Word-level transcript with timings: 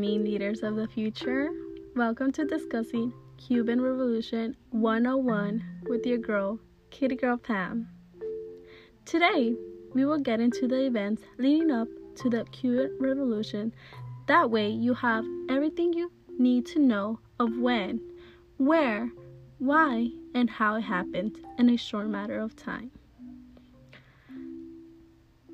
morning, 0.00 0.24
leaders 0.24 0.62
of 0.62 0.76
the 0.76 0.88
future. 0.88 1.50
Welcome 1.94 2.32
to 2.32 2.46
discussing 2.46 3.12
Cuban 3.36 3.82
Revolution 3.82 4.56
101 4.70 5.62
with 5.90 6.06
your 6.06 6.16
girl, 6.16 6.58
Kitty 6.88 7.16
Girl 7.16 7.36
Pam. 7.36 7.86
Today, 9.04 9.54
we 9.92 10.06
will 10.06 10.18
get 10.18 10.40
into 10.40 10.66
the 10.66 10.86
events 10.86 11.24
leading 11.36 11.70
up 11.70 11.86
to 12.14 12.30
the 12.30 12.44
Cuban 12.44 12.96
Revolution. 12.98 13.74
That 14.26 14.50
way, 14.50 14.70
you 14.70 14.94
have 14.94 15.26
everything 15.50 15.92
you 15.92 16.10
need 16.38 16.64
to 16.68 16.78
know 16.78 17.20
of 17.38 17.58
when, 17.58 18.00
where, 18.56 19.10
why, 19.58 20.08
and 20.34 20.48
how 20.48 20.76
it 20.76 20.82
happened 20.82 21.36
in 21.58 21.68
a 21.68 21.76
short 21.76 22.06
matter 22.06 22.40
of 22.40 22.56
time. 22.56 22.90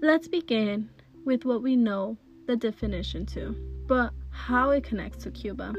Let's 0.00 0.28
begin 0.28 0.88
with 1.24 1.44
what 1.44 1.64
we 1.64 1.74
know 1.74 2.16
the 2.46 2.54
definition 2.54 3.26
to, 3.26 3.56
but 3.88 4.12
how 4.36 4.70
it 4.70 4.84
connects 4.84 5.24
to 5.24 5.30
Cuba. 5.30 5.74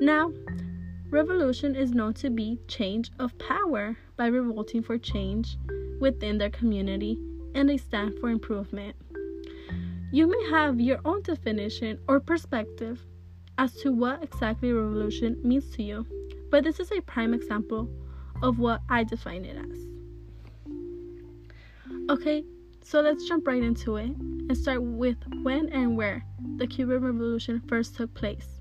Now, 0.00 0.32
revolution 1.10 1.74
is 1.74 1.92
known 1.92 2.14
to 2.14 2.30
be 2.30 2.58
change 2.68 3.10
of 3.18 3.36
power 3.38 3.96
by 4.16 4.26
revolting 4.26 4.82
for 4.82 4.98
change 4.98 5.56
within 6.00 6.38
their 6.38 6.50
community 6.50 7.18
and 7.54 7.68
they 7.68 7.76
stand 7.76 8.18
for 8.20 8.28
improvement. 8.28 8.94
You 10.12 10.28
may 10.28 10.50
have 10.50 10.80
your 10.80 11.00
own 11.04 11.22
definition 11.22 11.98
or 12.06 12.20
perspective 12.20 13.04
as 13.58 13.74
to 13.82 13.92
what 13.92 14.22
exactly 14.22 14.72
revolution 14.72 15.40
means 15.42 15.70
to 15.76 15.82
you, 15.82 16.06
but 16.50 16.62
this 16.62 16.78
is 16.78 16.92
a 16.92 17.00
prime 17.00 17.34
example 17.34 17.88
of 18.42 18.58
what 18.58 18.80
I 18.88 19.04
define 19.04 19.44
it 19.44 19.56
as. 19.56 19.86
Okay, 22.10 22.44
so 22.82 23.00
let's 23.00 23.26
jump 23.26 23.46
right 23.46 23.62
into 23.62 23.96
it 23.96 24.10
and 24.16 24.56
start 24.56 24.82
with 24.82 25.18
when 25.42 25.68
and 25.70 25.96
where 25.96 26.24
the 26.60 26.66
Cuban 26.66 27.02
Revolution 27.02 27.62
first 27.66 27.96
took 27.96 28.12
place. 28.12 28.60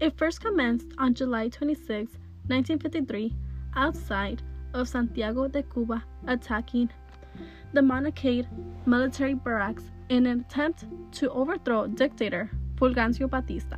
It 0.00 0.16
first 0.16 0.40
commenced 0.40 0.86
on 0.96 1.12
July 1.12 1.50
26, 1.50 2.10
1953, 2.46 3.34
outside 3.76 4.42
of 4.72 4.88
Santiago 4.88 5.46
de 5.46 5.62
Cuba, 5.62 6.02
attacking 6.26 6.88
the 7.74 7.82
Moncada 7.82 8.48
military 8.86 9.34
barracks 9.34 9.84
in 10.08 10.24
an 10.24 10.40
attempt 10.40 10.86
to 11.12 11.30
overthrow 11.30 11.86
dictator 11.86 12.50
Fulgencio 12.76 13.28
Batista. 13.28 13.76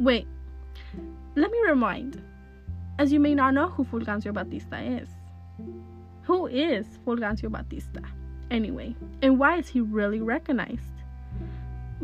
Wait, 0.00 0.26
let 1.36 1.50
me 1.50 1.58
remind, 1.68 2.22
as 2.98 3.12
you 3.12 3.20
may 3.20 3.34
not 3.34 3.52
know 3.52 3.68
who 3.68 3.84
Fulgencio 3.84 4.32
Batista 4.32 4.78
is. 4.78 5.10
Who 6.22 6.46
is 6.46 6.86
Fulgencio 7.06 7.52
Batista? 7.52 8.00
anyway? 8.50 8.94
And 9.22 9.38
why 9.38 9.58
is 9.58 9.68
he 9.68 9.80
really 9.80 10.20
recognized? 10.20 10.93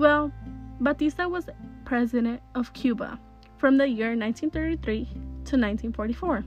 Well, 0.00 0.32
Batista 0.80 1.28
was 1.28 1.50
president 1.84 2.40
of 2.54 2.72
Cuba 2.72 3.20
from 3.58 3.76
the 3.76 3.86
year 3.86 4.16
1933 4.16 5.04
to 5.04 5.56
1944. 5.58 6.42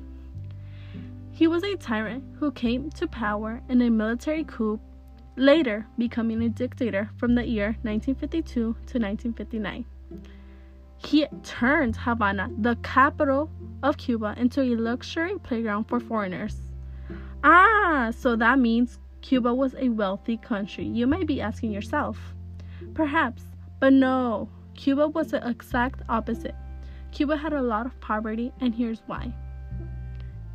He 1.33 1.45
was 1.45 1.63
a 1.63 1.75
tyrant 1.75 2.23
who 2.39 2.51
came 2.51 2.89
to 2.89 3.05
power 3.05 3.61
in 3.69 3.79
a 3.83 3.91
military 3.91 4.43
coup, 4.43 4.79
later 5.35 5.85
becoming 5.99 6.41
a 6.41 6.49
dictator 6.49 7.11
from 7.17 7.35
the 7.35 7.45
year 7.45 7.77
1952 7.83 8.53
to 8.53 8.69
1959. 8.73 9.85
He 10.97 11.27
turned 11.43 11.95
Havana, 11.95 12.49
the 12.59 12.75
capital 12.81 13.51
of 13.83 13.97
Cuba, 13.97 14.33
into 14.35 14.61
a 14.61 14.73
luxury 14.75 15.37
playground 15.37 15.83
for 15.83 15.99
foreigners. 15.99 16.57
Ah, 17.43 18.11
so 18.17 18.35
that 18.35 18.57
means 18.57 18.97
Cuba 19.21 19.53
was 19.53 19.75
a 19.77 19.89
wealthy 19.89 20.37
country. 20.37 20.85
You 20.85 21.05
might 21.05 21.27
be 21.27 21.39
asking 21.39 21.71
yourself. 21.71 22.33
Perhaps, 22.93 23.43
but 23.79 23.93
no, 23.93 24.49
Cuba 24.75 25.07
was 25.07 25.31
the 25.31 25.47
exact 25.47 26.01
opposite. 26.09 26.55
Cuba 27.11 27.37
had 27.37 27.53
a 27.53 27.61
lot 27.61 27.85
of 27.85 27.99
poverty, 27.99 28.51
and 28.59 28.73
here's 28.73 29.01
why. 29.07 29.33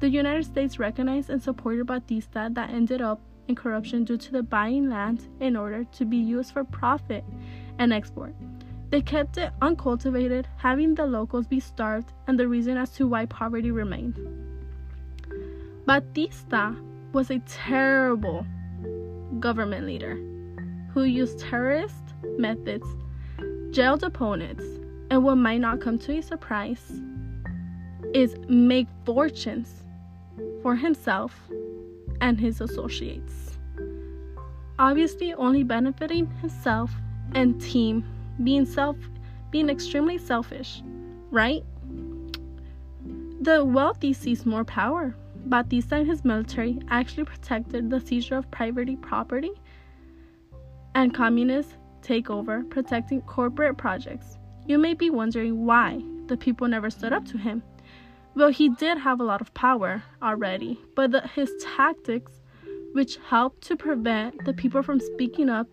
The 0.00 0.09
United 0.09 0.44
States 0.44 0.78
recognized 0.78 1.31
and 1.31 1.43
supported 1.43 1.87
Batista 1.87 2.49
that 2.50 2.71
ended 2.71 3.00
up 3.00 3.21
in 3.49 3.54
corruption 3.54 4.04
due 4.04 4.16
to 4.16 4.32
the 4.32 4.43
buying 4.43 4.88
land 4.88 5.26
in 5.41 5.56
order 5.56 5.84
to 5.84 6.04
be 6.04 6.16
used 6.16 6.53
for 6.53 6.62
profit 6.65 7.25
and 7.78 7.93
export. 7.93 8.34
They 8.91 9.03
kept 9.03 9.37
it 9.37 9.53
uncultivated, 9.60 10.49
having 10.56 10.94
the 10.94 11.06
locals 11.06 11.47
be 11.47 11.60
starved, 11.60 12.12
and 12.26 12.38
the 12.38 12.49
reason 12.49 12.76
as 12.76 12.91
to 12.93 13.06
why 13.06 13.26
poverty 13.26 13.70
remained. 13.70 14.19
Batista 15.84 16.75
was 17.12 17.31
a 17.31 17.41
terrible 17.41 18.47
government 19.41 19.87
leader 19.87 20.16
who 20.93 21.03
used 21.03 21.41
terrorist 21.41 22.07
methods, 22.39 22.87
jailed 23.71 24.03
opponents, 24.03 24.65
and 25.11 25.25
what 25.25 25.37
might 25.37 25.61
not 25.61 25.81
come 25.81 25.99
to 25.99 26.19
a 26.19 26.23
surprise 26.23 27.01
is 28.15 28.37
make 28.49 28.87
fortunes 29.05 29.84
for 30.62 30.77
himself 30.77 31.34
and 32.21 32.41
his 32.41 32.61
associates. 32.61 33.59
Obviously 34.79 35.34
only 35.34 35.62
benefiting 35.62 36.27
himself 36.41 36.91
and 37.34 37.61
team 37.61 38.05
being 38.45 38.65
self 38.65 38.97
being 39.50 39.71
extremely 39.71 40.19
selfish, 40.19 40.83
right? 41.31 41.65
The 43.41 43.65
wealthy 43.65 44.12
sees 44.12 44.45
more 44.45 44.65
power 44.65 45.15
Batista 45.47 45.97
and 45.97 46.06
his 46.06 46.25
military 46.25 46.79
actually 46.89 47.25
protected 47.25 47.91
the 47.91 48.00
seizure 48.00 48.37
of 48.37 48.50
private 48.50 49.00
property 49.00 49.50
and 50.95 51.15
communist 51.15 51.77
takeover, 52.03 52.69
protecting 52.70 53.20
corporate 53.22 53.76
projects. 53.76 54.38
You 54.66 54.78
may 54.78 54.94
be 54.94 55.10
wondering 55.10 55.64
why 55.64 56.03
the 56.26 56.36
people 56.36 56.69
never 56.69 56.91
stood 56.91 57.12
up 57.12 57.25
to 57.26 57.38
him. 57.38 57.62
Well, 58.34 58.50
he 58.50 58.69
did 58.69 58.98
have 58.98 59.20
a 59.20 59.25
lot 59.25 59.41
of 59.41 59.53
power 59.54 60.03
already, 60.22 60.78
but 60.94 61.10
the, 61.10 61.22
his 61.28 61.50
tactics, 61.76 62.32
which 62.92 63.16
helped 63.28 63.62
to 63.62 63.76
prevent 63.76 64.44
the 64.44 64.53
people 64.53 64.82
from 64.82 65.00
speaking 65.00 65.48
up 65.48 65.66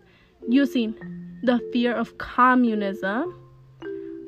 using 0.48 0.94
the 1.42 1.60
fear 1.72 1.94
of 1.94 2.18
communism 2.18 3.34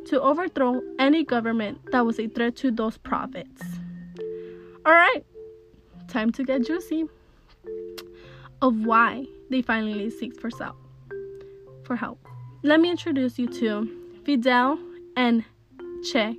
to 0.07 0.21
overthrow 0.21 0.81
any 0.99 1.25
government 1.25 1.79
that 1.93 2.05
was 2.05 2.19
a 2.19 2.29
threat 2.29 2.57
to 2.57 2.71
those 2.71 2.97
profits. 2.99 3.63
All 4.87 4.93
right, 4.93 5.25
time 6.09 6.33
to 6.33 6.45
get 6.45 6.65
juicy 6.65 7.05
of 8.63 8.85
why 8.85 9.27
they 9.51 9.63
finally 9.63 10.11
seek 10.11 10.41
for 10.41 10.51
help. 10.59 10.77
For 11.89 11.97
help. 11.97 12.25
Let 12.63 12.81
me 12.81 12.91
introduce 12.91 13.37
you 13.39 13.49
to 13.49 13.89
Fidel 14.25 14.79
and 15.17 15.45
Che. 16.05 16.39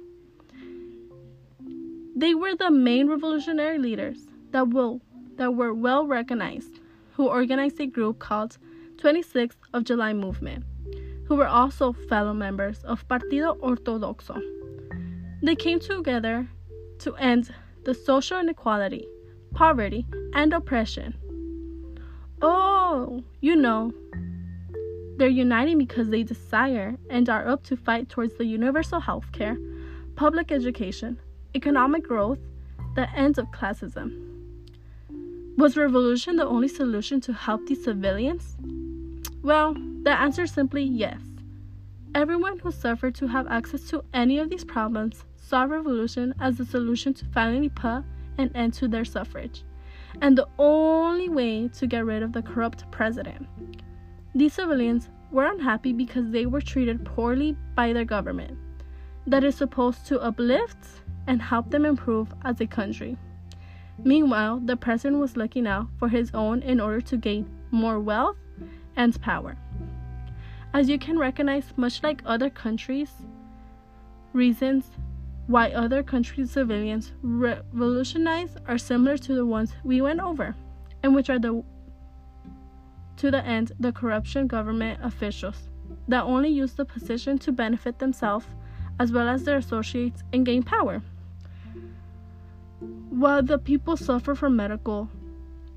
They 2.16 2.34
were 2.34 2.56
the 2.56 2.72
main 2.72 3.10
revolutionary 3.10 3.80
leaders 3.80 4.20
that 4.52 4.70
will 4.70 5.02
that 5.36 5.56
were 5.56 5.74
well 5.74 6.08
recognized, 6.08 6.80
who 7.14 7.28
organized 7.28 7.82
a 7.82 7.88
group 7.88 8.20
called 8.20 8.58
26th 8.98 9.58
of 9.74 9.84
July 9.84 10.14
Movement, 10.14 10.64
who 11.26 11.36
were 11.36 11.48
also 11.48 11.94
fellow 11.94 12.34
members 12.34 12.84
of 12.84 13.06
Partido 13.08 13.60
Ortodoxo. 13.60 14.40
They 15.42 15.56
came 15.56 15.80
together 15.80 16.48
to 17.00 17.16
end 17.16 17.54
the 17.84 17.94
social 17.94 18.40
inequality 18.40 19.06
poverty, 19.54 20.06
and 20.34 20.54
oppression. 20.54 21.16
Oh, 22.42 23.24
you 23.42 23.56
know, 23.56 23.94
they're 25.20 25.28
uniting 25.28 25.78
because 25.78 26.10
they 26.10 26.24
desire 26.24 26.96
and 27.10 27.30
are 27.30 27.48
up 27.48 27.64
to 27.64 27.76
fight 27.76 28.08
towards 28.08 28.38
the 28.38 28.46
universal 28.46 29.02
health 29.02 29.30
care, 29.34 29.58
public 30.16 30.50
education, 30.50 31.20
economic 31.54 32.04
growth, 32.08 32.40
the 32.96 33.10
end 33.12 33.38
of 33.38 33.46
classism. 33.52 34.26
Was 35.58 35.76
revolution 35.76 36.38
the 36.38 36.48
only 36.48 36.70
solution 36.70 37.20
to 37.22 37.34
help 37.34 37.68
these 37.68 37.84
civilians? 37.84 38.56
Well, 39.44 39.74
the 40.04 40.18
answer 40.18 40.44
is 40.44 40.52
simply 40.52 40.84
yes. 40.84 41.20
Everyone 42.16 42.58
who 42.58 42.72
suffered 42.72 43.14
to 43.16 43.28
have 43.28 43.48
access 43.48 43.90
to 43.90 44.04
any 44.14 44.40
of 44.40 44.50
these 44.50 44.64
problems 44.64 45.26
saw 45.36 45.64
revolution 45.64 46.34
as 46.40 46.58
the 46.58 46.66
solution 46.66 47.14
to 47.16 47.26
finally 47.26 47.70
put 47.70 48.04
an 48.38 48.52
end 48.56 48.74
to 48.76 48.88
their 48.88 49.04
suffrage, 49.04 49.64
and 50.22 50.38
the 50.38 50.48
only 50.58 51.28
way 51.28 51.68
to 51.68 51.88
get 51.88 52.06
rid 52.06 52.24
of 52.24 52.32
the 52.32 52.42
corrupt 52.42 52.90
president. 52.90 53.46
These 54.40 54.54
civilians 54.54 55.10
were 55.32 55.48
unhappy 55.48 55.92
because 55.92 56.32
they 56.32 56.46
were 56.46 56.62
treated 56.62 57.04
poorly 57.04 57.58
by 57.76 57.92
their 57.92 58.06
government, 58.06 58.58
that 59.28 59.44
is 59.44 59.54
supposed 59.54 60.06
to 60.06 60.22
uplift 60.22 60.78
and 61.28 61.42
help 61.42 61.70
them 61.70 61.86
improve 61.86 62.34
as 62.46 62.62
a 62.62 62.66
country. 62.66 63.18
Meanwhile, 64.02 64.62
the 64.64 64.78
president 64.78 65.20
was 65.20 65.36
looking 65.36 65.68
out 65.68 65.88
for 65.98 66.08
his 66.08 66.32
own 66.34 66.62
in 66.62 66.80
order 66.80 67.02
to 67.02 67.18
gain 67.18 67.50
more 67.72 68.00
wealth 68.00 68.38
and 68.96 69.22
power. 69.22 69.58
As 70.74 70.88
you 70.88 70.98
can 70.98 71.20
recognize, 71.20 71.74
much 71.76 72.02
like 72.02 72.22
other 72.26 72.50
countries, 72.50 73.12
reasons 74.32 74.90
why 75.48 75.72
other 75.72 76.02
countries' 76.02 76.52
civilians 76.52 77.12
revolutionize 77.22 78.56
are 78.70 78.78
similar 78.78 79.18
to 79.18 79.36
the 79.36 79.46
ones 79.46 79.74
we 79.84 80.00
went 80.00 80.22
over, 80.22 80.56
and 81.04 81.14
which 81.14 81.30
are 81.30 81.40
the 81.40 81.62
to 83.20 83.30
the 83.30 83.46
end 83.46 83.74
the 83.80 83.92
corruption 83.92 84.48
government 84.48 84.98
officials 85.04 85.70
that 86.08 86.24
only 86.24 86.50
use 86.50 86.74
the 86.74 86.86
position 86.86 87.38
to 87.38 87.52
benefit 87.52 88.00
themselves 88.00 88.46
as 88.98 89.12
well 89.12 89.28
as 89.28 89.44
their 89.44 89.58
associates 89.58 90.24
and 90.34 90.46
gain 90.46 90.64
power. 90.64 91.02
While 93.10 93.44
the 93.44 93.58
people 93.58 93.98
suffer 93.98 94.36
from 94.36 94.56
medical 94.56 95.10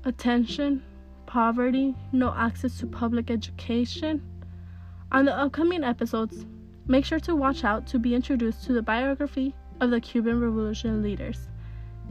attention, 0.05 0.83
poverty, 1.25 1.95
no 2.11 2.33
access 2.33 2.77
to 2.79 2.87
public 2.87 3.29
education, 3.29 4.21
on 5.11 5.25
the 5.25 5.37
upcoming 5.37 5.83
episodes, 5.83 6.45
make 6.87 7.03
sure 7.03 7.19
to 7.19 7.35
watch 7.35 7.63
out 7.63 7.85
to 7.87 7.99
be 7.99 8.15
introduced 8.15 8.63
to 8.65 8.73
the 8.73 8.81
biography 8.81 9.53
of 9.81 9.89
the 9.89 9.99
Cuban 9.99 10.39
Revolution 10.39 11.03
leaders 11.03 11.49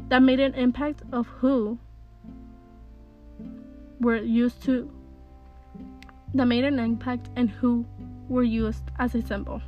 that 0.09 0.23
made 0.23 0.41
an 0.41 0.55
impact 0.55 1.03
of 1.11 1.27
who 1.27 1.79
were 4.01 4.17
used 4.17 4.63
to 4.65 4.91
that 6.35 6.47
made 6.47 6.65
an 6.65 6.79
impact 6.79 7.29
and 7.37 7.51
who 7.51 7.85
were 8.29 8.43
used 8.43 8.85
as 8.99 9.15
a 9.15 9.23
symbol. 9.23 9.61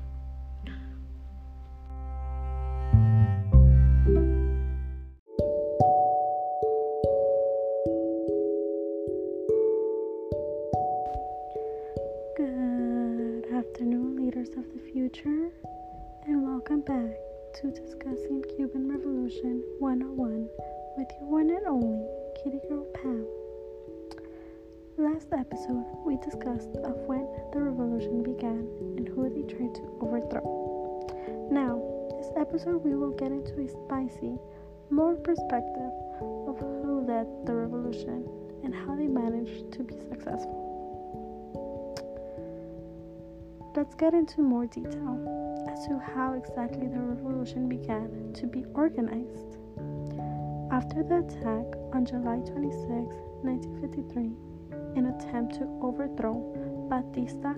Good 12.36 13.46
afternoon, 13.52 14.16
leaders 14.16 14.48
of 14.56 14.64
the 14.72 14.80
future, 14.92 15.50
and 16.26 16.42
welcome 16.46 16.80
back 16.80 17.16
to 17.60 17.70
Discussing 17.70 18.42
Cuban 18.56 18.88
Revolution 18.88 19.62
101 19.78 20.48
with 20.96 21.08
your 21.20 21.28
one 21.28 21.50
and 21.50 21.66
only 21.66 22.06
Kitty 22.42 22.60
Girl 22.68 22.86
Pam. 22.94 23.43
Last 24.96 25.32
episode, 25.32 25.84
we 26.06 26.16
discussed 26.18 26.76
of 26.84 26.94
when 27.08 27.26
the 27.52 27.58
revolution 27.58 28.22
began 28.22 28.68
and 28.96 29.08
who 29.08 29.28
they 29.28 29.42
tried 29.42 29.74
to 29.74 29.98
overthrow. 30.00 30.46
Now, 31.50 31.82
this 32.16 32.30
episode, 32.36 32.84
we 32.84 32.94
will 32.94 33.10
get 33.10 33.32
into 33.32 33.60
a 33.60 33.68
spicy, 33.68 34.38
more 34.90 35.16
perspective 35.16 35.90
of 36.46 36.60
who 36.60 37.04
led 37.08 37.26
the 37.44 37.54
revolution 37.54 38.24
and 38.62 38.72
how 38.72 38.94
they 38.94 39.08
managed 39.08 39.72
to 39.72 39.82
be 39.82 39.94
successful. 39.98 40.62
Let's 43.74 43.96
get 43.96 44.14
into 44.14 44.42
more 44.42 44.66
detail 44.66 45.66
as 45.68 45.88
to 45.88 45.98
how 45.98 46.34
exactly 46.34 46.86
the 46.86 47.00
revolution 47.00 47.68
began 47.68 48.32
to 48.34 48.46
be 48.46 48.64
organized. 48.74 49.58
After 50.70 51.02
the 51.02 51.18
attack 51.26 51.66
on 51.92 52.06
July 52.06 52.38
26, 52.46 52.86
1953, 53.42 54.53
an 54.96 55.06
attempt 55.06 55.54
to 55.54 55.64
overthrow 55.82 56.86
Batista 56.88 57.54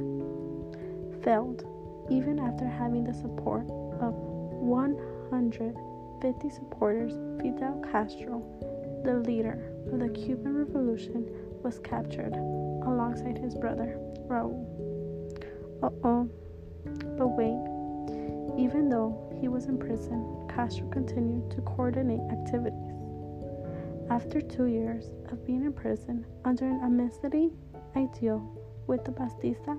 failed, 1.23 1.65
even 2.11 2.39
after 2.39 2.67
having 2.67 3.05
the 3.05 3.15
support 3.15 3.69
of 4.01 4.15
150 4.15 6.51
supporters. 6.51 7.13
Fidel 7.41 7.83
Castro, 7.91 8.43
the 9.05 9.15
leader 9.21 9.59
of 9.93 10.01
the 10.01 10.09
Cuban 10.09 10.55
Revolution, 10.55 11.29
was 11.63 11.79
captured 11.81 12.35
alongside 12.87 13.39
his 13.39 13.55
brother 13.55 13.99
Raul. 14.29 14.65
Uh 15.83 15.91
oh, 16.05 16.29
but 17.19 17.29
wait, 17.29 17.59
even 18.59 18.89
though 18.89 19.15
he 19.41 19.49
was 19.49 19.67
in 19.67 19.79
prison, 19.79 20.47
Castro 20.49 20.89
continued 20.89 21.51
to 21.51 21.61
coordinate 21.63 22.21
activities. 22.31 22.86
After 24.09 24.41
two 24.41 24.67
years 24.67 25.11
of 25.31 25.45
being 25.45 25.65
in 25.65 25.73
prison 25.73 26.25
under 26.45 26.65
an 26.65 26.81
amnesty 26.83 27.51
ideal 27.97 28.41
with 28.87 29.05
the 29.05 29.11
Batista 29.11 29.75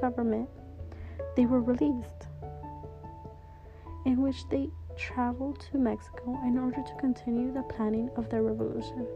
government, 0.00 0.48
they 1.36 1.46
were 1.46 1.60
released, 1.60 2.28
in 4.06 4.22
which 4.22 4.48
they 4.50 4.70
traveled 4.96 5.60
to 5.72 5.78
Mexico 5.78 6.38
in 6.44 6.58
order 6.58 6.82
to 6.82 6.94
continue 7.00 7.52
the 7.52 7.62
planning 7.62 8.08
of 8.16 8.28
their 8.30 8.42
revolution. 8.42 9.06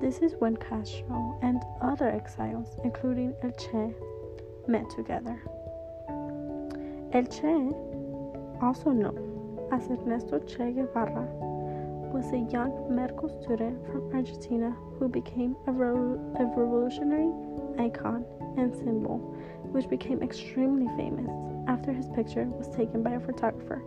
This 0.00 0.18
is 0.18 0.34
when 0.38 0.56
Castro 0.56 1.38
and 1.42 1.62
other 1.80 2.08
exiles, 2.08 2.76
including 2.82 3.34
El 3.42 3.52
Che, 3.52 3.94
met 4.66 4.88
together. 4.90 5.40
El 7.12 7.24
Che, 7.24 7.70
also 8.60 8.90
known 8.90 9.68
as 9.70 9.88
Ernesto 9.88 10.40
Che 10.40 10.72
Guevara, 10.72 11.28
was 12.12 12.32
a 12.32 12.50
young 12.52 12.94
medical 12.94 13.28
student 13.42 13.86
from 13.86 14.12
Argentina 14.12 14.76
who 14.98 15.08
became 15.08 15.56
a, 15.66 15.70
a 15.70 16.44
revolutionary 16.56 17.30
icon 17.78 18.24
and 18.58 18.74
symbol, 18.74 19.18
which 19.70 19.88
became 19.88 20.22
extremely 20.22 20.86
famous 20.96 21.30
after 21.68 21.92
his 21.92 22.08
picture 22.08 22.44
was 22.44 22.68
taken 22.74 23.02
by 23.02 23.12
a 23.12 23.20
photographer. 23.20 23.82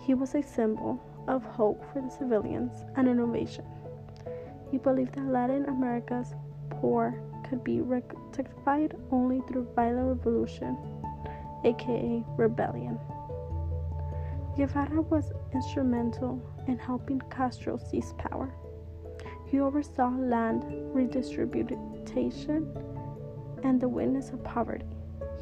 He 0.00 0.14
was 0.14 0.34
a 0.34 0.42
symbol 0.42 1.00
of 1.28 1.44
hope 1.44 1.84
for 1.92 2.00
the 2.00 2.10
civilians 2.10 2.84
and 2.96 3.08
innovation. 3.08 3.64
He 4.70 4.78
believed 4.78 5.14
that 5.14 5.26
Latin 5.26 5.64
America's 5.66 6.34
poor 6.70 7.22
could 7.48 7.62
be 7.62 7.80
rectified 7.80 8.96
only 9.12 9.42
through 9.48 9.68
violent 9.76 10.08
revolution, 10.08 10.76
aka 11.64 12.24
rebellion. 12.36 12.98
Guevara 14.56 15.02
was 15.02 15.32
instrumental 15.52 16.40
in 16.66 16.78
helping 16.78 17.20
Castro 17.30 17.76
seize 17.76 18.14
power. 18.16 18.54
He 19.46 19.60
oversaw 19.60 20.08
land 20.08 20.64
redistribution 20.94 22.66
and 23.62 23.78
the 23.78 23.88
witness 23.88 24.30
of 24.30 24.42
poverty. 24.42 24.86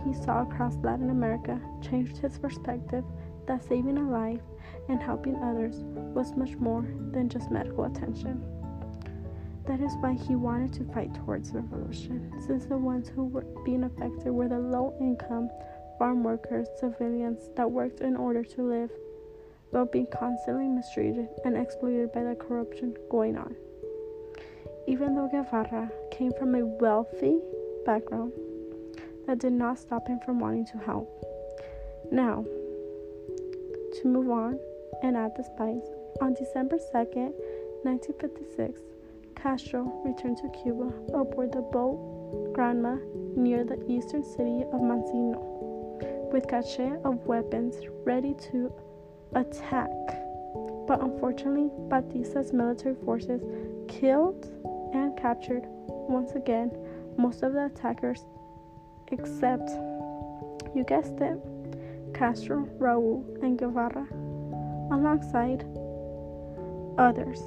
He 0.05 0.13
saw 0.13 0.43
across 0.43 0.75
Latin 0.83 1.11
America, 1.11 1.61
changed 1.81 2.17
his 2.19 2.39
perspective 2.39 3.05
that 3.47 3.63
saving 3.63 3.99
a 3.99 4.11
life 4.11 4.43
and 4.89 5.01
helping 5.01 5.37
others 5.37 5.77
was 6.13 6.35
much 6.37 6.57
more 6.57 6.85
than 7.13 7.29
just 7.29 7.53
medical 7.53 7.85
attention. 7.85 8.43
That 9.67 9.81
is 9.81 9.93
why 10.01 10.15
he 10.15 10.35
wanted 10.35 10.73
to 10.75 10.93
fight 10.93 11.15
towards 11.15 11.53
revolution, 11.53 12.33
since 12.47 12.67
the 12.67 12.77
ones 12.77 13.09
who 13.09 13.25
were 13.25 13.47
being 13.65 13.85
affected 13.85 14.33
were 14.33 14.49
the 14.49 14.59
low 14.59 14.95
income 15.01 15.49
farm 15.99 16.25
workers, 16.25 16.67
civilians 16.81 17.49
that 17.57 17.71
worked 17.71 18.01
in 18.01 18.17
order 18.17 18.43
to 18.43 18.63
live 18.63 18.91
while 19.75 19.87
being 19.87 20.07
constantly 20.07 20.69
mistreated 20.69 21.29
and 21.45 21.57
exploited 21.57 22.13
by 22.13 22.23
the 22.23 22.37
corruption 22.37 22.97
going 23.11 23.37
on. 23.37 23.57
Even 24.87 25.17
though 25.17 25.27
Guevara 25.27 25.91
came 26.13 26.33
from 26.39 26.55
a 26.55 26.65
wealthy 26.65 27.41
background, 27.85 28.33
that 29.27 29.41
did 29.41 29.53
not 29.53 29.81
stop 29.81 30.07
him 30.07 30.21
from 30.25 30.39
wanting 30.39 30.65
to 30.67 30.79
help. 30.79 31.09
Now, 32.13 32.45
to 33.97 34.07
move 34.07 34.31
on 34.31 34.61
and 35.03 35.17
add 35.17 35.33
the 35.37 35.43
spice, 35.43 35.91
on 36.21 36.35
December 36.35 36.77
2nd, 36.77 37.33
1956, 37.83 38.81
Castro 39.35 40.03
returned 40.05 40.37
to 40.37 40.49
Cuba 40.63 40.93
aboard 41.13 41.53
the 41.53 41.63
boat 41.63 42.55
Granma 42.55 43.01
near 43.37 43.65
the 43.65 43.85
eastern 43.91 44.23
city 44.23 44.63
of 44.73 44.81
Manzano 44.81 46.33
with 46.33 46.47
cache 46.47 46.93
of 47.05 47.27
weapons 47.27 47.77
ready 48.05 48.35
to 48.53 48.73
attack. 49.35 49.91
But 50.87 51.01
unfortunately, 51.01 51.71
Batista's 51.89 52.53
military 52.53 52.95
forces 53.05 53.43
killed 53.89 54.47
and 54.93 55.17
captured 55.17 55.65
once 55.89 56.33
again 56.33 56.71
most 57.17 57.43
of 57.43 57.53
the 57.53 57.67
attackers 57.67 58.25
except, 59.09 59.71
you 60.75 60.85
guessed 60.87 61.21
it, 61.21 61.39
Castro, 62.15 62.69
Raul, 62.79 63.25
and 63.43 63.59
Guevara, 63.59 64.07
alongside 64.93 65.65
others. 66.99 67.41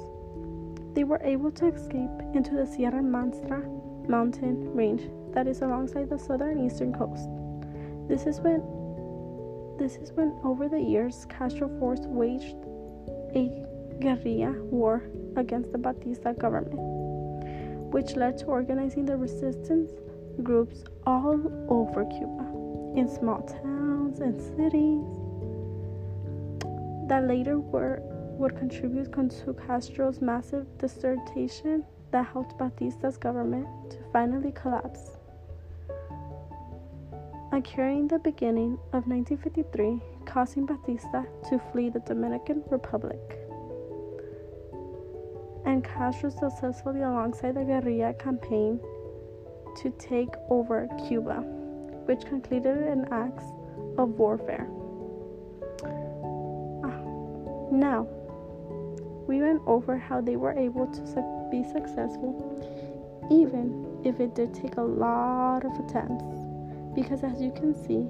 They 0.94 1.04
were 1.04 1.20
able 1.22 1.50
to 1.52 1.66
escape 1.66 2.10
into 2.34 2.54
the 2.54 2.66
Sierra 2.66 3.02
Maestra 3.02 3.62
mountain 4.08 4.74
range 4.74 5.02
that 5.32 5.46
is 5.46 5.62
alongside 5.62 6.10
the 6.10 6.18
southern 6.18 6.64
eastern 6.64 6.92
coast. 6.92 7.28
This 8.08 8.26
is 8.26 8.40
when 8.40 8.62
this 9.78 9.96
is 9.96 10.12
when, 10.12 10.38
over 10.44 10.68
the 10.68 10.80
years, 10.80 11.24
Castro 11.28 11.68
Force 11.78 12.00
waged 12.02 12.56
a 13.34 13.64
guerrilla 14.00 14.52
war 14.64 15.02
against 15.36 15.72
the 15.72 15.78
Batista 15.78 16.32
government, 16.32 16.74
which 17.92 18.16
led 18.16 18.38
to 18.38 18.46
organizing 18.46 19.06
the 19.06 19.16
resistance 19.16 19.92
groups 20.42 20.84
all 21.06 21.40
over 21.68 22.04
Cuba, 22.06 22.98
in 22.98 23.08
small 23.08 23.42
towns 23.42 24.20
and 24.20 24.40
cities, 24.40 25.06
that 27.08 27.26
later 27.26 27.58
were, 27.58 28.00
would 28.38 28.56
contribute 28.56 29.12
to 29.12 29.54
Castro's 29.66 30.20
massive 30.20 30.66
dissertation 30.78 31.84
that 32.10 32.26
helped 32.26 32.58
Batista's 32.58 33.16
government 33.16 33.68
to 33.90 33.98
finally 34.12 34.52
collapse 34.52 35.17
occurring 37.58 38.06
the 38.06 38.20
beginning 38.20 38.74
of 38.92 39.08
1953, 39.08 40.00
causing 40.24 40.64
Batista 40.64 41.24
to 41.48 41.58
flee 41.72 41.90
the 41.90 41.98
Dominican 42.00 42.62
Republic. 42.70 43.18
And 45.66 45.82
Castro 45.82 46.30
successfully 46.30 47.02
alongside 47.02 47.56
the 47.56 47.64
guerrilla 47.64 48.14
campaign 48.14 48.78
to 49.82 49.90
take 49.98 50.28
over 50.50 50.88
Cuba, 51.08 51.40
which 52.06 52.24
concluded 52.26 52.78
in 52.78 53.06
acts 53.10 53.44
of 53.98 54.10
warfare. 54.10 54.68
Ah, 56.84 57.00
now, 57.72 58.06
we 59.26 59.42
went 59.42 59.62
over 59.66 59.98
how 59.98 60.20
they 60.20 60.36
were 60.36 60.56
able 60.56 60.86
to 60.86 61.48
be 61.50 61.64
successful, 61.64 62.38
even 63.32 64.00
if 64.04 64.20
it 64.20 64.36
did 64.36 64.54
take 64.54 64.76
a 64.76 64.82
lot 64.82 65.64
of 65.64 65.72
attempts. 65.84 66.37
Because 66.98 67.22
as 67.22 67.40
you 67.40 67.52
can 67.52 67.76
see, 67.86 68.08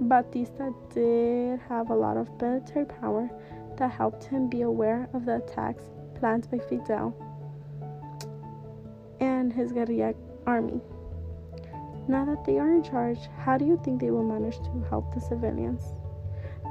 Batista 0.00 0.70
did 0.94 1.58
have 1.68 1.90
a 1.90 1.94
lot 1.94 2.16
of 2.16 2.30
military 2.40 2.86
power 2.86 3.28
that 3.78 3.90
helped 3.90 4.22
him 4.22 4.48
be 4.48 4.62
aware 4.62 5.08
of 5.12 5.24
the 5.24 5.38
attacks 5.38 5.90
planned 6.14 6.48
by 6.48 6.58
Fidel 6.58 7.12
and 9.18 9.52
his 9.52 9.72
guerrilla 9.72 10.14
army. 10.46 10.80
Now 12.06 12.24
that 12.26 12.44
they 12.44 12.60
are 12.60 12.70
in 12.70 12.84
charge, 12.84 13.18
how 13.38 13.58
do 13.58 13.64
you 13.64 13.80
think 13.82 14.00
they 14.00 14.12
will 14.12 14.22
manage 14.22 14.58
to 14.58 14.86
help 14.88 15.12
the 15.12 15.20
civilians? 15.20 15.82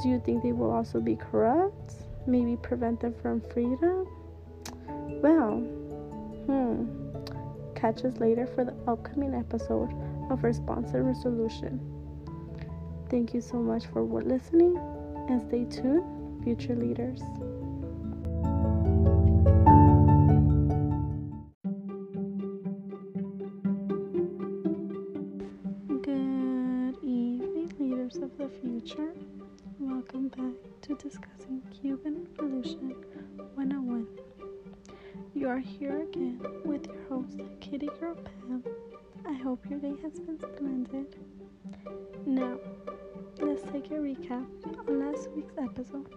Do 0.02 0.08
you 0.08 0.22
think 0.24 0.44
they 0.44 0.54
will 0.54 0.72
also 0.72 1.02
be 1.02 1.18
corrupt? 1.18 1.96
Maybe 2.26 2.56
prevent 2.56 3.02
them 3.02 3.14
from 3.22 3.42
freedom? 3.42 4.08
Well, 5.22 5.58
hmm. 6.46 6.86
Catch 7.76 8.06
us 8.06 8.16
later 8.22 8.48
for 8.48 8.64
the 8.64 8.76
upcoming 8.88 9.36
episode 9.36 9.92
of 10.32 10.44
and 10.46 11.06
Resolution. 11.06 11.80
Thank 13.10 13.34
you 13.34 13.42
so 13.42 13.58
much 13.58 13.88
for 13.88 14.02
listening 14.22 14.78
and 15.28 15.42
stay 15.42 15.66
tuned, 15.66 16.44
future 16.44 16.74
leaders. 16.74 17.20
Good 26.02 26.96
evening, 27.04 27.74
leaders 27.78 28.16
of 28.16 28.32
the 28.38 28.50
future. 28.62 29.14
Welcome 29.80 30.30
back 30.30 30.56
to 30.84 30.96
discussing 30.96 31.62
Cuban 31.72 32.26
Revolution 32.38 32.96
101. 33.56 34.08
You 35.34 35.50
are 35.50 35.60
here 35.60 36.04
again 36.04 36.40
with 36.64 36.88
your 36.88 37.04
host, 37.10 37.38
Kitty 37.60 37.90
Girl 38.00 38.16
Pam. 38.16 38.64
I 39.26 39.34
hope 39.34 39.66
your 39.70 39.80
day 39.80 39.94
has 40.02 40.20
been 40.20 40.40
splendid. 40.40 41.16
Now, 42.26 42.58
let's 43.40 43.64
take 43.72 43.92
a 43.92 43.96
recap 43.96 44.46
on 44.88 45.00
last 45.00 45.30
week's 45.32 45.58
episode, 45.58 46.16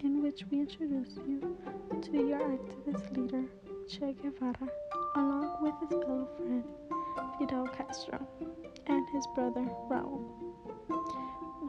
in 0.00 0.22
which 0.22 0.44
we 0.50 0.60
introduced 0.60 1.20
you 1.26 1.56
to 2.02 2.12
your 2.12 2.40
activist 2.40 3.16
leader, 3.16 3.44
Che 3.88 4.14
Guevara, 4.22 4.68
along 5.16 5.56
with 5.62 5.74
his 5.80 5.90
fellow 5.90 6.28
friend, 6.36 6.64
Fidel 7.38 7.66
Castro 7.68 8.26
and 8.86 9.08
his 9.10 9.26
brother 9.34 9.66
Raul. 9.90 10.20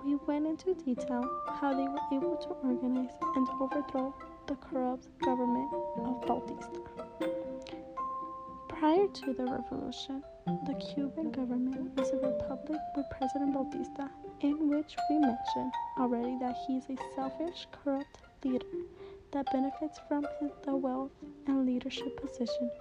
We 0.05 0.15
went 0.27 0.48
into 0.48 0.74
detail 0.74 1.24
how 1.59 1.74
they 1.74 1.88
were 1.88 2.00
able 2.13 2.38
to 2.38 2.50
organize 2.67 3.12
and 3.36 3.48
overthrow 3.59 4.13
the 4.48 4.55
corrupt 4.55 5.07
government 5.21 5.71
of 5.98 6.21
Bautista. 6.25 6.79
Prior 8.69 9.07
to 9.07 9.33
the 9.33 9.43
revolution, 9.43 10.24
the 10.63 10.73
Cuban 10.73 11.31
government 11.31 11.99
is 11.99 12.09
a 12.11 12.17
republic 12.17 12.81
with 12.95 13.09
President 13.11 13.53
Bautista, 13.53 14.09
in 14.41 14.67
which 14.69 14.95
we 15.09 15.19
mentioned 15.19 15.71
already 15.99 16.37
that 16.39 16.57
he 16.65 16.77
is 16.77 16.85
a 16.89 16.97
selfish, 17.15 17.67
corrupt 17.71 18.17
leader 18.43 18.65
that 19.31 19.51
benefits 19.51 19.99
from 20.07 20.25
his, 20.39 20.51
the 20.63 20.75
wealth 20.75 21.11
and 21.45 21.65
leadership 21.65 22.19
position 22.19 22.71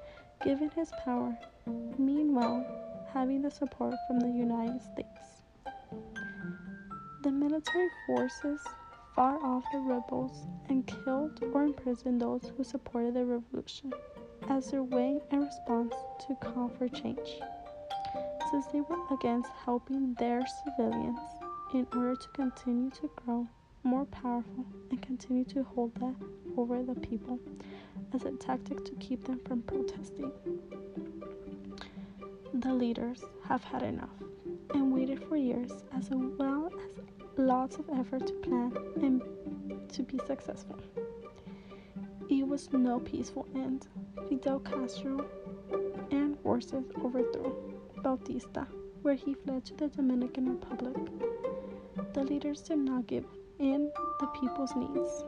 given 0.42 0.70
his 0.70 0.90
power. 1.04 1.37
Meanwhile, 1.98 2.64
having 3.12 3.42
the 3.42 3.50
support 3.50 3.94
from 4.06 4.20
the 4.20 4.30
United 4.30 4.80
States. 4.80 5.42
The 7.22 7.30
military 7.30 7.88
forces 8.06 8.60
fought 9.14 9.42
off 9.42 9.64
the 9.72 9.80
rebels 9.80 10.46
and 10.68 10.87
killed 10.87 11.42
or 11.52 11.64
imprisoned 11.64 12.22
those 12.22 12.50
who 12.56 12.64
supported 12.64 13.14
the 13.14 13.25
revolution 13.25 13.92
as 14.48 14.70
their 14.70 14.82
way 14.82 15.20
and 15.30 15.44
response 15.44 15.94
to 16.26 16.34
call 16.37 16.68
for 16.78 16.88
change, 16.88 17.40
since 18.50 18.67
they 18.67 18.81
were 18.81 18.99
against 19.11 19.50
helping 19.64 20.14
their 20.14 20.43
civilians 20.64 21.19
in 21.75 21.87
order 21.95 22.17
to 22.17 22.28
continue 22.28 22.90
to 22.90 23.11
grow 23.25 23.47
more 23.83 24.07
powerful 24.07 24.64
and 24.90 25.02
continue 25.02 25.45
to 25.45 25.62
hold 25.62 25.95
that 25.97 26.14
over 26.57 26.83
the 26.83 26.95
people 26.95 27.38
as 28.14 28.25
a 28.25 28.33
tactic 28.33 28.85
to 28.85 28.93
keep 28.97 29.25
them 29.25 29.40
from 29.47 29.62
protesting. 29.62 30.33
The 32.55 32.73
leaders 32.73 33.23
have 33.45 33.62
had 33.64 33.83
enough 33.83 34.17
and 34.75 34.93
waited 34.93 35.23
for 35.28 35.37
years 35.37 35.71
as 35.95 36.09
well 36.11 36.67
as 36.67 37.38
lots 37.38 37.76
of 37.76 37.88
effort 37.90 38.26
to 38.26 38.33
plan 38.35 38.73
and 38.97 39.23
to 39.90 40.02
be 40.02 40.19
successful. 40.26 40.78
It 42.28 42.47
was 42.47 42.73
no 42.73 42.99
peaceful 43.00 43.47
end. 43.55 43.87
Fidel 44.28 44.61
Castro 44.61 45.25
and 46.11 46.38
forces 46.40 46.85
overthrew 47.02 47.77
Bautista, 48.02 48.67
where 49.02 49.14
he 49.14 49.35
fled 49.35 49.64
to 49.67 49.75
the 49.75 49.88
Dominican 49.88 50.49
Republic. 50.50 50.97
The 52.14 52.23
leaders 52.25 52.62
did 52.62 52.78
not 52.78 53.07
give 53.07 53.25
in 53.59 53.90
the 54.21 54.26
people's 54.28 54.75
needs. 54.76 55.25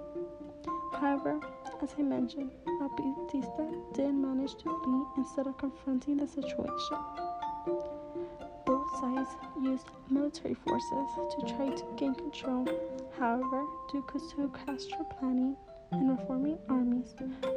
However, 0.92 1.40
as 1.82 1.94
I 1.98 2.02
mentioned, 2.02 2.50
Bautista 2.78 3.68
did 3.94 4.14
manage 4.14 4.54
to 4.56 4.80
flee 4.84 5.04
instead 5.16 5.46
of 5.46 5.58
confronting 5.58 6.16
the 6.18 6.26
situation. 6.26 6.98
Both 8.66 9.00
sides 9.00 9.30
used 9.60 9.86
military 10.08 10.54
forces 10.54 11.08
to 11.16 11.54
try 11.56 11.70
to 11.70 11.84
gain 11.96 12.14
control. 12.14 12.66
However, 13.18 13.64
due 13.90 14.04
to 14.12 14.52
Castro 14.64 15.04
planning 15.18 15.56
and 15.90 16.10
reforming 16.10 16.58
armies 16.68 17.14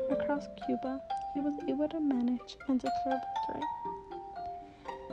across 0.10 0.48
Cuba, 0.66 1.02
he 1.34 1.40
was 1.42 1.54
able 1.68 1.88
to 1.90 2.00
manage 2.00 2.58
and 2.68 2.80
declare 2.80 3.22
victory. 3.48 3.93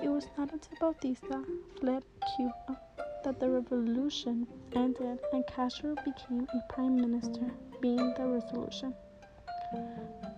It 0.03 0.09
was 0.09 0.27
not 0.39 0.53
until 0.53 0.79
Bautista 0.81 1.45
fled 1.79 2.05
Cuba 2.37 2.81
that 3.23 3.39
the 3.39 3.51
revolution 3.51 4.47
ended 4.75 5.19
and 5.33 5.47
Castro 5.47 5.95
became 6.05 6.49
a 6.55 6.73
prime 6.73 6.97
minister, 6.97 7.53
being 7.83 8.15
the 8.15 8.27
resolution. 8.27 8.95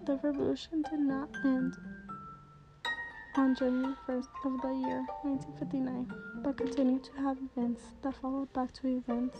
The 0.04 0.16
revolution 0.22 0.82
did 0.90 0.98
not 1.00 1.28
end 1.44 1.76
on 3.36 3.54
January 3.54 3.94
1st 4.08 4.28
of 4.44 4.60
the 4.62 4.74
year 4.74 5.06
1959, 5.22 6.12
but 6.42 6.56
continued 6.56 7.04
to 7.04 7.12
have 7.22 7.38
events 7.38 7.82
that 8.02 8.14
followed 8.16 8.52
back 8.52 8.72
to 8.74 8.88
events 8.88 9.38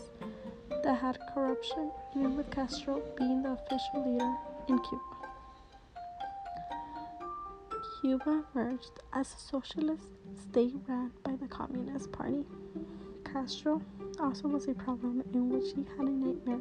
that 0.83 0.95
had 0.95 1.17
corruption, 1.33 1.91
even 2.15 2.37
with 2.37 2.49
Castro 2.49 3.01
being 3.17 3.43
the 3.43 3.51
official 3.51 4.03
leader 4.05 4.37
in 4.69 4.79
Cuba. 4.79 5.12
Cuba 8.03 8.43
emerged 8.53 8.99
as 9.13 9.33
a 9.33 9.39
socialist 9.39 10.09
state 10.35 10.75
ran 10.89 11.09
by 11.23 11.37
the 11.37 11.47
Communist 11.47 12.11
Party. 12.11 12.43
Castro 13.23 13.81
also 14.19 14.49
was 14.49 14.67
a 14.67 14.73
problem 14.73 15.23
in 15.33 15.47
which 15.47 15.71
he 15.73 15.85
had 15.95 16.09
a 16.09 16.11
nightmare. 16.11 16.59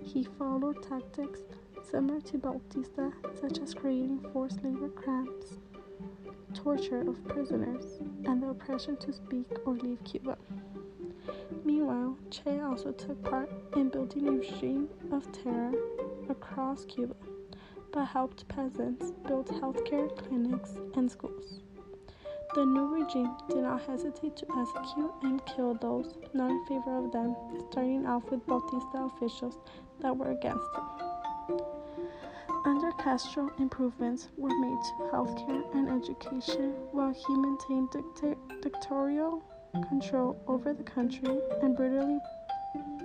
He 0.00 0.22
followed 0.38 0.80
tactics 0.88 1.40
similar 1.82 2.20
to 2.20 2.38
Bautista, 2.38 3.10
such 3.40 3.58
as 3.58 3.74
creating 3.74 4.24
forced 4.32 4.62
labor 4.62 4.90
camps, 5.04 5.58
torture 6.54 7.00
of 7.00 7.26
prisoners, 7.26 7.98
and 8.26 8.40
the 8.40 8.50
oppression 8.50 8.96
to 8.98 9.12
speak 9.12 9.48
or 9.66 9.74
leave 9.74 10.04
Cuba. 10.04 10.38
Meanwhile, 11.64 12.16
Che 12.30 12.60
also 12.60 12.92
took 12.92 13.20
part 13.24 13.50
in 13.74 13.88
building 13.88 14.28
a 14.28 14.30
regime 14.30 14.88
of 15.10 15.26
terror 15.32 15.72
across 16.28 16.84
Cuba, 16.84 17.16
but 17.92 18.04
helped 18.06 18.46
peasants 18.48 19.12
build 19.26 19.48
healthcare 19.48 20.14
clinics 20.16 20.74
and 20.94 21.10
schools. 21.10 21.60
The 22.54 22.64
new 22.64 22.86
regime 22.86 23.36
did 23.48 23.58
not 23.58 23.82
hesitate 23.82 24.36
to 24.36 24.46
execute 24.58 25.12
and 25.22 25.44
kill 25.46 25.74
those 25.74 26.14
not 26.32 26.50
in 26.50 26.64
favor 26.66 26.96
of 26.96 27.12
them, 27.12 27.36
starting 27.70 28.06
off 28.06 28.24
with 28.30 28.46
Bautista 28.46 29.10
officials 29.14 29.58
that 30.00 30.16
were 30.16 30.30
against 30.30 30.64
him. 30.74 31.60
Under 32.64 32.90
Castro, 32.92 33.50
improvements 33.58 34.28
were 34.36 34.58
made 34.58 34.82
to 34.82 35.10
healthcare 35.12 35.62
and 35.74 35.88
education 35.88 36.72
while 36.92 37.12
he 37.12 37.36
maintained 37.36 37.90
dicta- 37.90 38.36
dictatorial 38.62 39.42
control 39.88 40.40
over 40.46 40.72
the 40.72 40.82
country 40.82 41.38
and 41.62 41.76
brutally 41.76 42.18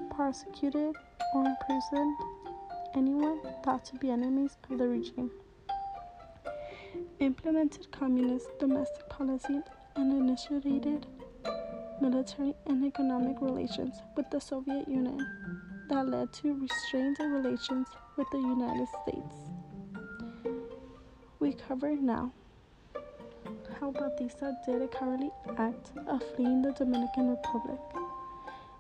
prosecuted 0.10 0.96
or 1.36 1.46
imprisoned 1.46 2.18
anyone 2.96 3.40
thought 3.64 3.84
to 3.86 3.96
be 3.96 4.10
enemies 4.10 4.58
of 4.70 4.78
the 4.78 4.88
regime. 4.88 5.32
Implemented 7.20 7.92
communist 7.92 8.48
domestic 8.60 9.10
policy 9.10 9.62
and 9.96 10.14
initiated 10.14 11.08
military 12.02 12.54
and 12.68 12.86
economic 12.86 13.42
relations 13.42 13.96
with 14.16 14.30
the 14.30 14.40
Soviet 14.40 14.88
Union 14.88 15.26
that 15.90 16.08
led 16.08 16.32
to 16.34 16.54
restrained 16.54 17.18
relations 17.20 17.88
with 18.18 18.28
the 18.32 18.38
United 18.38 18.88
States. 19.04 19.36
We 21.40 21.54
cover 21.54 21.96
now 21.96 22.32
how 23.80 23.92
Bautista 23.92 24.56
did 24.66 24.82
a 24.82 24.88
cowardly 24.88 25.32
act 25.58 25.92
of 26.08 26.22
fleeing 26.36 26.62
the 26.62 26.72
Dominican 26.72 27.30
Republic 27.30 27.80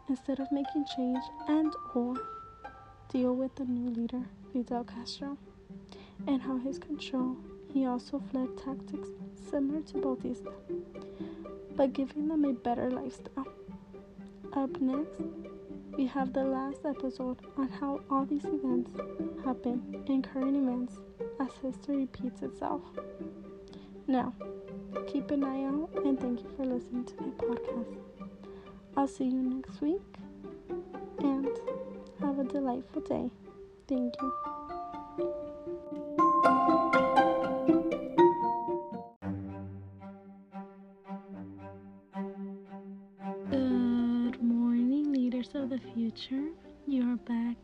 instead 0.10 0.40
of 0.40 0.52
making 0.52 0.86
change 0.96 1.24
and 1.48 1.74
or 1.96 2.16
deal 3.14 3.36
with 3.36 3.54
the 3.54 3.66
new 3.66 3.92
leader, 3.92 4.24
Fidel 4.52 4.84
Castro, 4.84 5.38
and 6.26 6.42
how 6.42 6.58
his 6.58 6.80
control 6.80 7.38
he 7.72 7.86
also 7.86 8.20
fled 8.32 8.50
tactics 8.58 9.10
similar 9.52 9.82
to 9.82 10.00
Bautista, 10.00 10.52
but 11.76 11.94
giving 11.94 12.28
them 12.28 12.44
a 12.44 12.54
better 12.54 12.90
lifestyle. 12.90 13.48
Up 14.54 14.82
next, 14.82 15.22
we 15.96 16.08
have 16.08 16.34
the 16.34 16.44
last 16.44 16.86
episode 16.86 17.38
on 17.56 17.70
how 17.70 18.02
all 18.10 18.26
these 18.26 18.46
events 18.46 18.92
happen 19.46 20.04
in 20.08 20.24
current 20.24 20.58
events 20.58 20.96
as 21.40 21.50
history 21.62 21.98
repeats 21.98 22.42
itself. 22.42 22.82
Now, 24.08 24.34
keep 25.06 25.30
an 25.30 25.44
eye 25.44 25.66
out 25.66 25.92
and 26.04 26.20
thank 26.20 26.42
you 26.42 26.50
for 26.58 26.66
listening 26.66 27.06
to 27.06 27.14
my 27.22 27.30
podcast. 27.30 27.96
I'll 28.98 29.08
see 29.08 29.26
you 29.26 29.42
next 29.44 29.82
week 29.82 30.02
delightful 32.54 33.02
day. 33.02 33.32
Thank 33.88 34.14
you. 34.22 34.32
Good 43.50 44.44
morning, 44.44 45.12
leaders 45.12 45.50
of 45.56 45.72
the 45.72 45.80
future. 45.96 46.50
You 46.86 47.12
are 47.12 47.18
back 47.18 47.58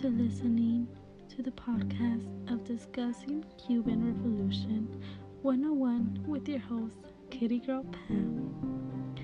to 0.00 0.08
listening 0.08 0.88
to 1.30 1.42
the 1.42 1.50
podcast 1.52 2.52
of 2.52 2.64
Discussing 2.64 3.46
Cuban 3.66 4.04
Revolution 4.04 5.02
101 5.40 6.24
with 6.26 6.46
your 6.46 6.58
host, 6.58 6.98
Kitty 7.30 7.60
Girl 7.60 7.84
Pam. 7.84 9.14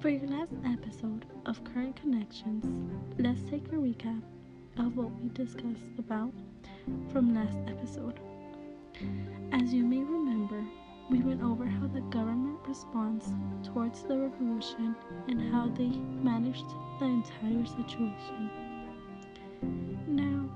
For 0.00 0.08
your 0.08 0.26
last 0.28 0.54
episode 0.64 1.26
of 1.44 1.62
Current 1.62 1.94
Connections, 1.96 2.64
let's 3.18 3.42
take 3.42 3.66
a 3.68 3.76
recap 3.76 4.22
of 4.78 4.96
what 4.96 5.10
we 5.20 5.28
discussed 5.30 5.98
about 5.98 6.32
from 7.12 7.34
last 7.34 7.58
episode. 7.68 8.18
As 9.52 9.72
you 9.72 9.84
may 9.84 9.98
remember, 9.98 10.64
we 11.10 11.20
went 11.20 11.42
over 11.42 11.66
how 11.66 11.86
the 11.88 12.00
government 12.02 12.58
responds 12.66 13.26
towards 13.62 14.02
the 14.02 14.16
revolution 14.16 14.96
and 15.28 15.52
how 15.52 15.68
they 15.68 15.88
managed 16.22 16.64
the 16.98 17.06
entire 17.06 17.66
situation. 17.66 18.50
Now, 20.06 20.48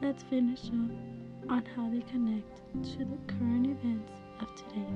let's 0.00 0.22
finish 0.22 0.66
up 0.68 1.50
on 1.50 1.64
how 1.76 1.90
they 1.90 2.00
connect 2.02 2.56
to 2.92 2.98
the 3.04 3.18
current 3.26 3.66
events 3.66 4.12
of 4.40 4.54
today. 4.54 4.86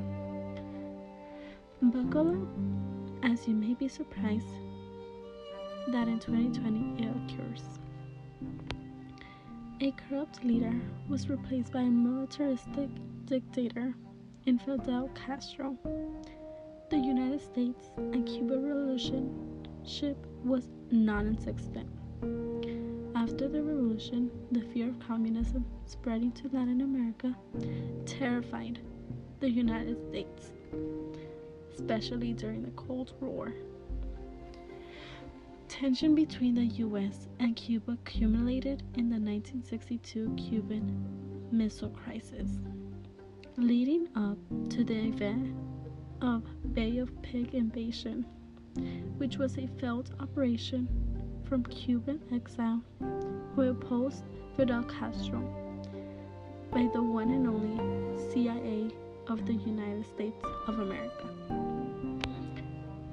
Buckle 1.83 2.43
up, 2.43 3.31
as 3.31 3.47
you 3.47 3.55
may 3.55 3.75
be 3.75 3.89
surprised 3.89 4.47
that 5.89 6.09
in 6.09 6.19
2020 6.19 7.05
it 7.05 7.11
occurs. 7.11 7.63
A 9.81 9.93
corrupt 9.93 10.45
leader 10.45 10.75
was 11.09 11.29
replaced 11.29 11.73
by 11.73 11.81
a 11.81 11.91
militaristic 11.91 12.89
dictator 13.27 13.95
in 14.47 14.59
Fidel 14.59 15.11
Castro. 15.15 15.77
The 16.91 16.97
United 16.97 17.41
States 17.41 17.91
and 17.97 18.27
Cuba 18.27 18.57
relationship 18.57 20.17
was 20.45 20.69
non 20.91 21.29
existent. 21.29 21.89
After 23.17 23.49
the 23.49 23.63
revolution, 23.63 24.31
the 24.53 24.61
fear 24.61 24.89
of 24.89 25.01
communism 25.01 25.65
spreading 25.87 26.33
to 26.33 26.49
Latin 26.49 26.81
America 26.81 27.35
terrified 28.07 28.81
the 29.41 29.51
United 29.51 29.99
States, 30.09 30.53
especially 31.75 32.33
during 32.33 32.63
the 32.63 32.71
Cold 32.73 33.13
War. 33.21 33.53
Tension 35.81 36.15
between 36.15 36.55
the 36.55 36.67
US 36.87 37.27
and 37.41 37.57
Cuba 37.57 37.95
accumulated 37.95 38.85
in 38.95 39.11
the 39.11 39.19
1962 39.19 40.33
Cuban 40.37 41.49
Missile 41.51 41.91
Crisis, 41.91 42.61
leading 43.57 44.07
up 44.15 44.39
to 44.71 44.85
the 44.85 45.09
event 45.09 45.53
of 46.23 46.45
Bay 46.75 46.99
of 46.99 47.11
Pig 47.23 47.57
invasion, 47.57 48.25
which 49.17 49.37
was 49.37 49.59
a 49.59 49.67
failed 49.81 50.15
operation 50.21 50.89
from 51.43 51.65
Cuban 51.65 52.23
exile 52.33 52.81
who 53.57 53.63
opposed 53.63 54.23
Fidel 54.57 54.85
Castro 54.85 55.41
by 56.71 56.89
the 56.95 57.03
one 57.03 57.33
and 57.33 57.49
only 57.49 58.31
CIA 58.31 58.91
of 59.27 59.45
the 59.45 59.55
United 59.55 60.07
States 60.07 60.41
of 60.69 60.79
America. 60.79 61.27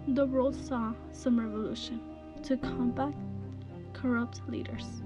The 0.09 0.27
world 0.27 0.55
saw 0.55 0.93
some 1.11 1.39
revolution 1.39 2.10
to 2.43 2.57
combat 2.57 3.13
corrupt 3.93 4.41
leaders. 4.47 5.03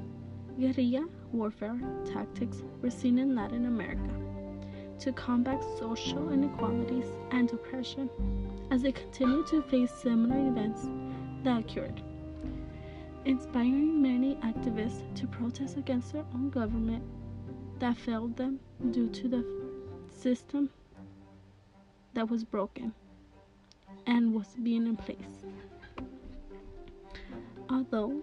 Guerrilla 0.57 1.05
warfare 1.33 1.77
tactics 2.05 2.63
were 2.81 2.89
seen 2.89 3.19
in 3.19 3.35
Latin 3.35 3.65
America 3.65 4.09
to 4.99 5.11
combat 5.11 5.61
social 5.77 6.31
inequalities 6.31 7.05
and 7.31 7.51
oppression 7.51 8.09
as 8.71 8.81
they 8.81 8.91
continued 8.91 9.47
to 9.47 9.61
face 9.63 9.91
similar 9.91 10.47
events 10.47 10.87
that 11.43 11.59
occurred, 11.59 12.01
inspiring 13.25 14.01
many 14.01 14.35
activists 14.35 15.13
to 15.15 15.27
protest 15.27 15.77
against 15.77 16.13
their 16.13 16.25
own 16.33 16.49
government 16.49 17.03
that 17.79 17.97
failed 17.97 18.37
them 18.37 18.59
due 18.91 19.09
to 19.09 19.27
the 19.27 19.45
system 20.09 20.69
that 22.13 22.29
was 22.29 22.45
broken 22.45 22.93
and 24.07 24.33
was 24.33 24.55
being 24.63 24.87
in 24.87 24.95
place. 24.95 25.43
Although, 27.69 28.21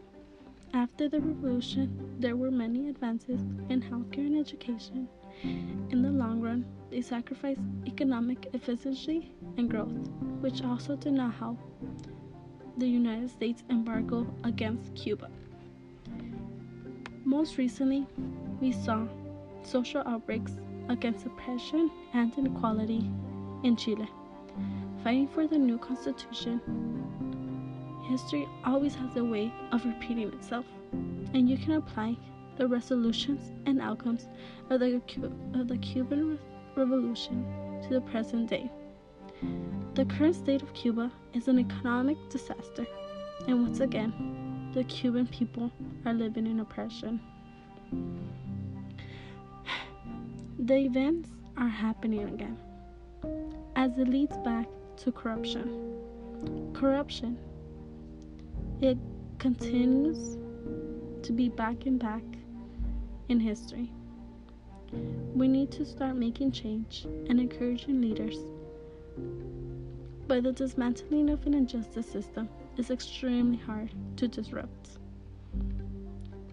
after 0.73 1.09
the 1.09 1.21
revolution, 1.21 2.17
there 2.19 2.37
were 2.37 2.51
many 2.51 2.89
advances 2.89 3.41
in 3.69 3.83
healthcare 3.83 4.27
and 4.27 4.39
education, 4.39 5.09
in 5.43 6.03
the 6.03 6.11
long 6.11 6.41
run, 6.41 6.65
they 6.91 7.01
sacrificed 7.01 7.61
economic 7.87 8.49
efficiency 8.53 9.33
and 9.57 9.69
growth, 9.69 10.09
which 10.41 10.63
also 10.63 10.95
did 10.97 11.15
not 11.15 11.35
help 11.35 11.59
the 12.79 12.87
United 12.87 13.31
States 13.31 13.65
embargo 13.71 14.27
against 14.45 14.95
Cuba. 14.95 15.29
Most 17.25 17.59
recently, 17.59 18.07
we 18.61 18.73
saw 18.73 19.07
social 19.63 20.03
outbreaks 20.07 20.53
against 20.89 21.27
oppression 21.27 21.91
and 22.15 22.33
inequality 22.37 23.11
in 23.63 23.77
Chile. 23.77 24.09
Fighting 25.03 25.29
for 25.29 25.47
the 25.47 25.59
new 25.59 25.79
constitution, 25.79 26.61
history 28.03 28.49
always 28.65 28.95
has 28.95 29.17
a 29.17 29.25
way 29.25 29.53
of 29.73 29.85
repeating 29.85 30.33
itself, 30.33 30.67
and 30.93 31.49
you 31.49 31.57
can 31.57 31.73
apply 31.73 32.17
the 32.57 32.67
resolutions 32.67 33.53
and 33.67 33.81
outcomes 33.81 34.29
of 34.71 34.81
the, 34.81 35.01
of 35.55 35.69
the 35.69 35.79
Cuban 35.79 36.39
Revolution 36.77 37.47
to 37.83 37.95
the 37.95 38.01
present 38.01 38.49
day. 38.49 38.71
The 39.95 40.05
current 40.05 40.37
state 40.37 40.63
of 40.63 40.73
Cuba 40.75 41.11
is 41.35 41.49
an 41.49 41.59
economic 41.59 42.17
disaster, 42.31 42.87
and 43.47 43.63
once 43.63 43.81
again, 43.81 44.71
the 44.73 44.85
Cuban 44.85 45.27
people 45.27 45.71
are 46.07 46.15
living 46.15 46.47
in 46.47 46.61
oppression. 46.61 47.21
The 50.59 50.77
events 50.77 51.29
are 51.57 51.69
happening 51.69 52.23
again 52.23 52.57
as 53.77 53.99
it 53.99 54.09
leads 54.09 54.37
back 54.39 54.67
to 54.97 55.11
corruption. 55.11 56.73
Corruption, 56.73 57.39
it 58.81 58.99
continues 59.39 60.37
to 61.23 61.33
be 61.33 61.49
back 61.49 61.87
and 61.87 61.99
back 61.99 62.23
in 63.29 63.41
history. 63.41 63.93
We 65.35 65.49
need 65.49 65.71
to 65.73 65.87
start 65.87 66.17
making 66.17 66.53
change 66.53 67.07
and 67.29 67.41
encouraging 67.41 68.01
leaders. 68.01 68.37
But 70.27 70.43
the 70.43 70.53
dismantling 70.53 71.31
of 71.31 71.47
an 71.47 71.55
injustice 71.55 72.07
system 72.07 72.49
is 72.77 72.91
extremely 72.91 73.59
hard 73.59 73.91
to 74.17 74.29
disrupt 74.29 74.99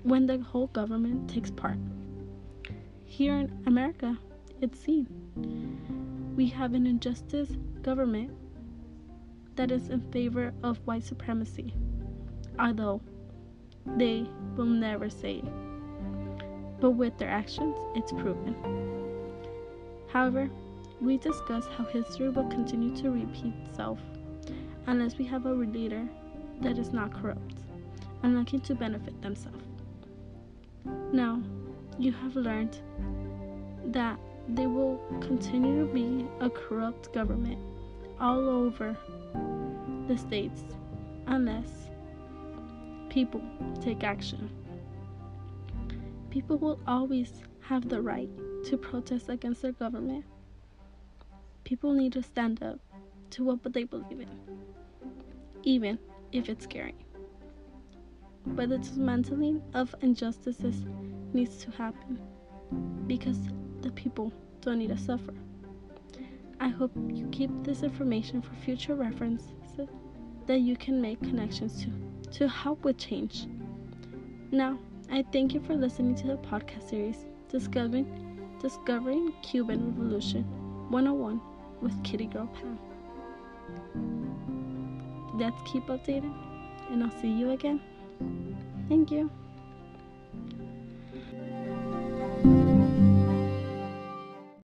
when 0.04 0.26
the 0.26 0.40
whole 0.40 0.68
government 0.68 1.30
takes 1.30 1.52
part. 1.52 1.78
Here 3.06 3.36
in 3.36 3.64
America, 3.66 4.18
it's 4.62 4.80
seen. 4.80 5.08
We 6.36 6.48
have 6.48 6.74
an 6.74 6.88
injustice 6.88 7.50
government 7.82 8.32
that 9.56 9.72
is 9.72 9.90
in 9.90 10.02
favor 10.12 10.54
of 10.64 10.78
white 10.86 11.04
supremacy, 11.04 11.74
although 12.60 13.02
they 13.98 14.26
will 14.56 14.66
never 14.66 15.10
say 15.10 15.38
it 15.38 15.70
but 16.80 16.92
with 16.92 17.18
their 17.18 17.30
actions, 17.30 17.76
it's 17.96 18.12
proven. 18.12 18.56
However, 20.08 20.50
we 21.02 21.18
discuss 21.18 21.68
how 21.78 21.86
history 21.86 22.30
will 22.30 22.48
continue 22.50 22.96
to 22.98 23.12
repeat 23.12 23.54
itself 23.66 24.00
unless 24.88 25.18
we 25.18 25.26
have 25.26 25.46
a 25.46 25.52
leader 25.52 26.08
that 26.62 26.78
is 26.78 26.92
not 26.92 27.14
corrupt 27.14 27.56
and 28.24 28.38
looking 28.38 28.60
to 28.62 28.76
benefit 28.76 29.22
themselves. 29.22 29.64
Now, 31.12 31.42
you 31.98 32.12
have 32.12 32.36
learned 32.36 32.80
that 33.88 34.20
there 34.48 34.70
will 34.70 35.00
continue 35.22 35.86
to 35.86 35.94
be 35.94 36.28
a 36.40 36.50
corrupt 36.50 37.14
government 37.14 37.60
all 38.20 38.50
over 38.50 38.98
the 40.08 40.18
states 40.18 40.64
unless 41.28 41.89
people 43.10 43.42
take 43.82 44.04
action. 44.04 44.50
People 46.30 46.58
will 46.58 46.80
always 46.88 47.42
have 47.62 47.90
the 47.90 48.02
right 48.02 48.30
to 48.66 48.78
protest 48.78 49.30
against 49.30 49.62
their 49.62 49.72
government. 49.72 50.26
People 51.64 51.94
need 51.94 52.14
to 52.14 52.24
stand 52.24 52.62
up 52.64 52.80
to 53.32 53.44
what 53.44 53.74
they 53.74 53.84
believe 53.84 54.20
in, 54.20 54.30
even 55.64 55.98
if 56.32 56.50
it's 56.50 56.64
scary. 56.64 56.96
But 58.46 58.70
the 58.70 58.78
dismantling 58.78 59.62
of 59.74 59.94
injustices 60.02 60.86
needs 61.34 61.58
to 61.58 61.72
happen 61.72 62.20
because 63.08 63.38
the 63.82 63.92
people 63.92 64.32
don't 64.62 64.80
need 64.80 64.90
to 64.90 64.98
suffer. 64.98 65.34
I 66.60 66.70
hope 66.70 66.92
you 67.08 67.28
keep 67.32 67.52
this 67.64 67.84
information 67.84 68.42
for 68.42 68.54
future 68.56 68.96
references 68.96 69.54
that 70.46 70.60
you 70.60 70.76
can 70.76 71.00
make 71.02 71.22
connections 71.22 71.84
to 71.84 71.92
to 72.32 72.48
help 72.48 72.84
with 72.84 72.98
change. 72.98 73.48
Now, 74.52 74.80
I 75.12 75.24
thank 75.32 75.54
you 75.54 75.60
for 75.62 75.76
listening 75.76 76.16
to 76.16 76.28
the 76.28 76.38
podcast 76.38 76.90
series 76.90 77.26
Discovering 77.50 78.58
Discovering 78.62 79.34
Cuban 79.42 79.96
Revolution 79.96 80.44
101 80.90 81.42
with 81.82 82.04
Kitty 82.04 82.26
Girl 82.26 82.48
Pam. 82.48 82.78
Let's 85.40 85.62
keep 85.72 85.86
updated 85.88 86.34
and 86.90 87.04
I'll 87.04 87.22
see 87.22 87.32
you 87.32 87.52
again. 87.52 87.80
Thank 88.90 89.12
you. 89.12 89.32